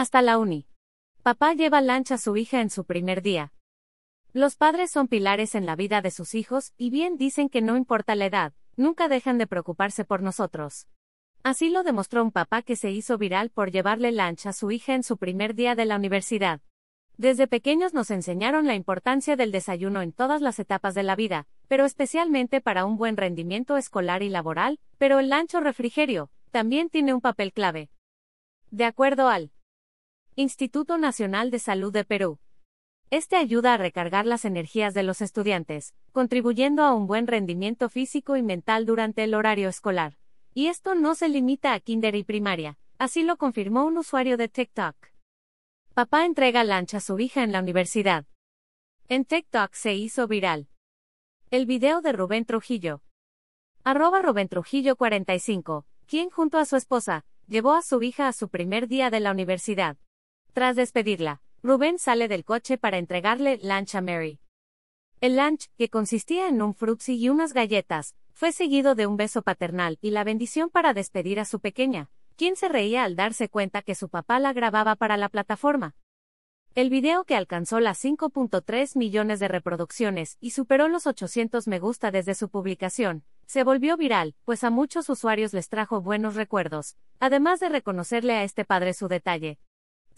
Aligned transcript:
Hasta 0.00 0.22
la 0.22 0.38
uni. 0.38 0.66
Papá 1.22 1.52
lleva 1.52 1.82
lancha 1.82 2.14
a 2.14 2.16
su 2.16 2.34
hija 2.34 2.62
en 2.62 2.70
su 2.70 2.86
primer 2.86 3.20
día. 3.20 3.52
Los 4.32 4.56
padres 4.56 4.90
son 4.90 5.08
pilares 5.08 5.54
en 5.54 5.66
la 5.66 5.76
vida 5.76 6.00
de 6.00 6.10
sus 6.10 6.34
hijos, 6.34 6.72
y 6.78 6.88
bien 6.88 7.18
dicen 7.18 7.50
que 7.50 7.60
no 7.60 7.76
importa 7.76 8.14
la 8.14 8.24
edad, 8.24 8.54
nunca 8.76 9.08
dejan 9.08 9.36
de 9.36 9.46
preocuparse 9.46 10.06
por 10.06 10.22
nosotros. 10.22 10.86
Así 11.42 11.68
lo 11.68 11.82
demostró 11.82 12.22
un 12.22 12.30
papá 12.30 12.62
que 12.62 12.76
se 12.76 12.90
hizo 12.90 13.18
viral 13.18 13.50
por 13.50 13.72
llevarle 13.72 14.10
lancha 14.10 14.48
a 14.48 14.52
su 14.54 14.70
hija 14.70 14.94
en 14.94 15.02
su 15.02 15.18
primer 15.18 15.54
día 15.54 15.74
de 15.74 15.84
la 15.84 15.96
universidad. 15.96 16.62
Desde 17.18 17.46
pequeños 17.46 17.92
nos 17.92 18.10
enseñaron 18.10 18.66
la 18.66 18.76
importancia 18.76 19.36
del 19.36 19.52
desayuno 19.52 20.00
en 20.00 20.12
todas 20.12 20.40
las 20.40 20.58
etapas 20.58 20.94
de 20.94 21.02
la 21.02 21.14
vida, 21.14 21.46
pero 21.68 21.84
especialmente 21.84 22.62
para 22.62 22.86
un 22.86 22.96
buen 22.96 23.18
rendimiento 23.18 23.76
escolar 23.76 24.22
y 24.22 24.30
laboral, 24.30 24.80
pero 24.96 25.18
el 25.18 25.28
lancho 25.28 25.60
refrigerio 25.60 26.30
también 26.52 26.88
tiene 26.88 27.12
un 27.12 27.20
papel 27.20 27.52
clave. 27.52 27.90
De 28.70 28.86
acuerdo 28.86 29.28
al 29.28 29.52
Instituto 30.40 30.96
Nacional 30.96 31.50
de 31.50 31.58
Salud 31.58 31.92
de 31.92 32.02
Perú. 32.02 32.38
Este 33.10 33.36
ayuda 33.36 33.74
a 33.74 33.76
recargar 33.76 34.24
las 34.24 34.46
energías 34.46 34.94
de 34.94 35.02
los 35.02 35.20
estudiantes, 35.20 35.94
contribuyendo 36.12 36.82
a 36.82 36.94
un 36.94 37.06
buen 37.06 37.26
rendimiento 37.26 37.90
físico 37.90 38.38
y 38.38 38.42
mental 38.42 38.86
durante 38.86 39.22
el 39.22 39.34
horario 39.34 39.68
escolar. 39.68 40.16
Y 40.54 40.68
esto 40.68 40.94
no 40.94 41.14
se 41.14 41.28
limita 41.28 41.74
a 41.74 41.80
kinder 41.80 42.14
y 42.14 42.24
primaria, 42.24 42.78
así 42.96 43.22
lo 43.22 43.36
confirmó 43.36 43.84
un 43.84 43.98
usuario 43.98 44.38
de 44.38 44.48
TikTok. 44.48 44.96
Papá 45.92 46.24
entrega 46.24 46.64
lancha 46.64 46.96
a 46.96 47.00
su 47.00 47.18
hija 47.18 47.42
en 47.42 47.52
la 47.52 47.60
universidad. 47.60 48.24
En 49.08 49.26
TikTok 49.26 49.74
se 49.74 49.92
hizo 49.92 50.26
viral. 50.26 50.68
El 51.50 51.66
video 51.66 52.00
de 52.00 52.12
Rubén 52.12 52.46
Trujillo. 52.46 53.02
Arroba 53.84 54.22
Rubén 54.22 54.48
Trujillo 54.48 54.96
45, 54.96 55.84
quien 56.06 56.30
junto 56.30 56.56
a 56.56 56.64
su 56.64 56.76
esposa, 56.76 57.26
llevó 57.46 57.74
a 57.74 57.82
su 57.82 58.02
hija 58.02 58.26
a 58.26 58.32
su 58.32 58.48
primer 58.48 58.88
día 58.88 59.10
de 59.10 59.20
la 59.20 59.32
universidad. 59.32 59.98
Tras 60.52 60.74
despedirla, 60.74 61.40
Rubén 61.62 61.98
sale 61.98 62.26
del 62.26 62.44
coche 62.44 62.76
para 62.76 62.98
entregarle 62.98 63.60
lunch 63.62 63.94
a 63.94 64.00
Mary. 64.00 64.40
El 65.20 65.36
lunch, 65.36 65.68
que 65.78 65.88
consistía 65.88 66.48
en 66.48 66.60
un 66.60 66.74
frutzi 66.74 67.16
y 67.16 67.28
unas 67.28 67.52
galletas, 67.52 68.16
fue 68.32 68.50
seguido 68.50 68.96
de 68.96 69.06
un 69.06 69.16
beso 69.16 69.42
paternal 69.42 69.98
y 70.00 70.10
la 70.10 70.24
bendición 70.24 70.68
para 70.70 70.92
despedir 70.92 71.38
a 71.38 71.44
su 71.44 71.60
pequeña, 71.60 72.10
quien 72.34 72.56
se 72.56 72.68
reía 72.68 73.04
al 73.04 73.14
darse 73.14 73.48
cuenta 73.48 73.82
que 73.82 73.94
su 73.94 74.08
papá 74.08 74.40
la 74.40 74.52
grababa 74.52 74.96
para 74.96 75.16
la 75.16 75.28
plataforma. 75.28 75.94
El 76.74 76.90
video 76.90 77.24
que 77.24 77.36
alcanzó 77.36 77.78
las 77.78 78.02
5.3 78.02 78.96
millones 78.96 79.38
de 79.40 79.48
reproducciones 79.48 80.36
y 80.40 80.50
superó 80.50 80.88
los 80.88 81.06
800 81.06 81.68
me 81.68 81.78
gusta 81.78 82.10
desde 82.10 82.34
su 82.34 82.48
publicación, 82.48 83.24
se 83.46 83.62
volvió 83.62 83.96
viral, 83.96 84.34
pues 84.44 84.64
a 84.64 84.70
muchos 84.70 85.10
usuarios 85.10 85.52
les 85.52 85.68
trajo 85.68 86.00
buenos 86.00 86.34
recuerdos, 86.34 86.96
además 87.18 87.60
de 87.60 87.68
reconocerle 87.68 88.34
a 88.34 88.44
este 88.44 88.64
padre 88.64 88.94
su 88.94 89.08
detalle, 89.08 89.58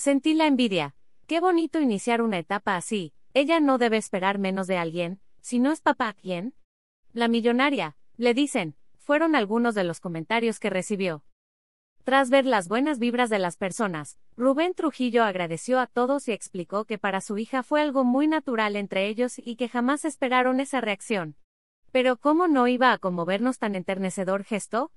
Sentí 0.02 0.34
la 0.34 0.48
envidia. 0.48 0.96
Qué 1.28 1.38
bonito 1.38 1.78
iniciar 1.78 2.22
una 2.22 2.36
etapa 2.36 2.74
así. 2.74 3.14
Ella 3.34 3.60
no 3.60 3.78
debe 3.78 3.98
esperar 3.98 4.36
menos 4.40 4.66
de 4.66 4.76
alguien. 4.76 5.20
Si 5.42 5.60
no 5.60 5.70
es 5.70 5.80
papá, 5.80 6.12
¿quién? 6.20 6.56
La 7.12 7.28
millonaria, 7.28 7.96
le 8.16 8.34
dicen, 8.34 8.74
fueron 8.96 9.36
algunos 9.36 9.76
de 9.76 9.84
los 9.84 10.00
comentarios 10.00 10.58
que 10.58 10.70
recibió. 10.70 11.22
Tras 12.02 12.30
ver 12.30 12.46
las 12.46 12.66
buenas 12.66 12.98
vibras 12.98 13.30
de 13.30 13.38
las 13.38 13.56
personas, 13.56 14.18
Rubén 14.36 14.74
Trujillo 14.74 15.22
agradeció 15.22 15.78
a 15.78 15.86
todos 15.86 16.26
y 16.26 16.32
explicó 16.32 16.84
que 16.84 16.98
para 16.98 17.20
su 17.20 17.38
hija 17.38 17.62
fue 17.62 17.80
algo 17.80 18.02
muy 18.02 18.26
natural 18.26 18.74
entre 18.74 19.06
ellos 19.06 19.38
y 19.38 19.54
que 19.54 19.68
jamás 19.68 20.04
esperaron 20.04 20.58
esa 20.58 20.80
reacción. 20.80 21.36
Pero 21.92 22.16
¿cómo 22.16 22.48
no 22.48 22.66
iba 22.66 22.90
a 22.90 22.98
conmovernos 22.98 23.60
tan 23.60 23.76
enternecedor 23.76 24.42
gesto? 24.42 24.90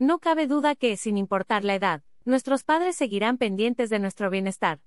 No 0.00 0.18
cabe 0.18 0.48
duda 0.48 0.74
que, 0.74 0.96
sin 0.96 1.16
importar 1.16 1.62
la 1.62 1.76
edad, 1.76 2.02
nuestros 2.26 2.64
padres 2.64 2.96
seguirán 2.96 3.38
pendientes 3.38 3.88
de 3.88 3.98
nuestro 3.98 4.28
bienestar. 4.28 4.80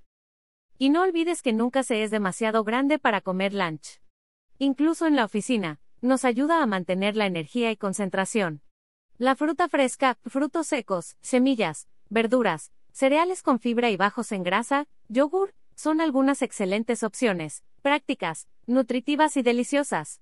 Y 0.77 0.89
no 0.89 1.01
olvides 1.01 1.41
que 1.41 1.53
nunca 1.53 1.83
se 1.83 2.03
es 2.03 2.11
demasiado 2.11 2.63
grande 2.63 2.99
para 2.99 3.21
comer 3.21 3.53
lunch. 3.53 4.01
Incluso 4.59 5.07
en 5.07 5.15
la 5.15 5.25
oficina, 5.25 5.79
nos 6.01 6.25
ayuda 6.25 6.61
a 6.61 6.65
mantener 6.65 7.15
la 7.15 7.25
energía 7.25 7.71
y 7.71 7.77
concentración. 7.77 8.61
La 9.17 9.35
fruta 9.35 9.67
fresca, 9.67 10.17
frutos 10.25 10.67
secos, 10.67 11.17
semillas, 11.21 11.87
verduras, 12.09 12.71
cereales 12.91 13.41
con 13.41 13.59
fibra 13.59 13.89
y 13.89 13.97
bajos 13.97 14.31
en 14.31 14.43
grasa, 14.43 14.87
yogur, 15.07 15.53
son 15.75 16.01
algunas 16.01 16.41
excelentes 16.41 17.03
opciones, 17.03 17.63
prácticas, 17.81 18.47
nutritivas 18.67 19.37
y 19.37 19.43
deliciosas. 19.43 20.21